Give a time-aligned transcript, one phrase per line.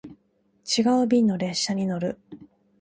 [0.67, 2.17] 違う便の列車に乗る